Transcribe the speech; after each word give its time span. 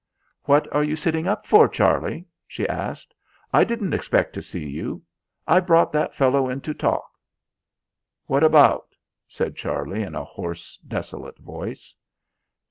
"What 0.45 0.67
are 0.73 0.83
you 0.83 0.95
sitting 0.95 1.27
up 1.27 1.45
for, 1.45 1.69
Charlie?" 1.69 2.25
she 2.47 2.67
asked. 2.67 3.13
"I 3.53 3.63
didn't 3.63 3.93
expect 3.93 4.33
to 4.33 4.41
see 4.41 4.65
you. 4.67 5.03
I 5.47 5.59
brought 5.59 5.91
that 5.91 6.15
fellow 6.15 6.49
in 6.49 6.61
to 6.61 6.73
talk." 6.73 7.07
"What 8.25 8.41
about?" 8.43 8.95
said 9.27 9.55
Charlie 9.55 10.01
in 10.01 10.15
a 10.15 10.23
hoarse 10.25 10.77
desolate 10.77 11.37
voice. 11.37 11.93